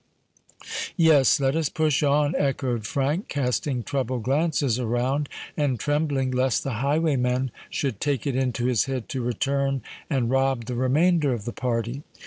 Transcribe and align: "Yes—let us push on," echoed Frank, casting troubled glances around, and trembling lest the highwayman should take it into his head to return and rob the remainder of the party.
"Yes—let 0.97 1.55
us 1.55 1.69
push 1.69 2.01
on," 2.01 2.33
echoed 2.35 2.87
Frank, 2.87 3.27
casting 3.27 3.83
troubled 3.83 4.23
glances 4.23 4.79
around, 4.79 5.29
and 5.55 5.79
trembling 5.79 6.31
lest 6.31 6.63
the 6.63 6.77
highwayman 6.81 7.51
should 7.69 8.01
take 8.01 8.25
it 8.25 8.35
into 8.35 8.65
his 8.65 8.85
head 8.85 9.07
to 9.09 9.21
return 9.21 9.83
and 10.09 10.31
rob 10.31 10.65
the 10.65 10.73
remainder 10.73 11.33
of 11.33 11.45
the 11.45 11.53
party. 11.53 12.01